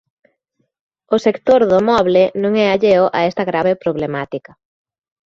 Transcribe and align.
O 1.15 1.17
sector 1.25 1.61
do 1.71 1.79
moble 1.89 2.23
non 2.41 2.53
é 2.63 2.67
alleo 2.69 3.05
a 3.19 3.19
esta 3.29 3.43
grave 3.51 3.71
problemática. 3.83 4.51